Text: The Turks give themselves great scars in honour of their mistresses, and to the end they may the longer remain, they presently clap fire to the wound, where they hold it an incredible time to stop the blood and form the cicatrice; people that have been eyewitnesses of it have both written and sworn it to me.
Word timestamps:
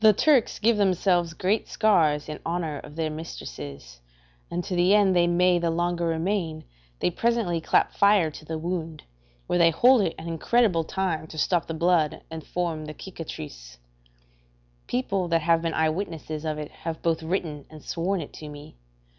The 0.00 0.12
Turks 0.12 0.58
give 0.58 0.76
themselves 0.76 1.32
great 1.32 1.68
scars 1.68 2.28
in 2.28 2.38
honour 2.44 2.80
of 2.80 2.96
their 2.96 3.08
mistresses, 3.08 4.02
and 4.50 4.62
to 4.62 4.74
the 4.76 4.94
end 4.94 5.16
they 5.16 5.26
may 5.26 5.58
the 5.58 5.70
longer 5.70 6.04
remain, 6.04 6.64
they 7.00 7.10
presently 7.10 7.58
clap 7.58 7.94
fire 7.94 8.30
to 8.30 8.44
the 8.44 8.58
wound, 8.58 9.04
where 9.46 9.58
they 9.58 9.70
hold 9.70 10.02
it 10.02 10.14
an 10.18 10.28
incredible 10.28 10.84
time 10.84 11.26
to 11.28 11.38
stop 11.38 11.66
the 11.66 11.72
blood 11.72 12.20
and 12.30 12.44
form 12.46 12.84
the 12.84 12.92
cicatrice; 12.92 13.78
people 14.86 15.28
that 15.28 15.40
have 15.40 15.62
been 15.62 15.72
eyewitnesses 15.72 16.44
of 16.44 16.58
it 16.58 16.70
have 16.70 17.00
both 17.00 17.22
written 17.22 17.64
and 17.70 17.82
sworn 17.82 18.20
it 18.20 18.34
to 18.34 18.50
me. 18.50 18.76